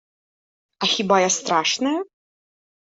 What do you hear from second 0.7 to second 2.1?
А хіба я страшная?